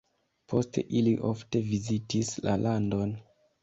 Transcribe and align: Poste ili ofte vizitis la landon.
Poste 0.53 0.85
ili 1.01 1.13
ofte 1.33 1.63
vizitis 1.69 2.35
la 2.51 2.61
landon. 2.67 3.19